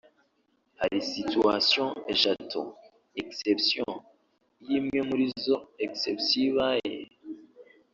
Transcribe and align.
hari 0.81 0.99
situations 1.13 1.97
eshatu 2.13 2.59
(exceptions) 3.21 4.01
iyo 4.63 4.75
imwe 4.79 4.99
muri 5.09 5.23
izo 5.31 5.55
exceptions 5.85 6.45
ibaye 6.49 6.97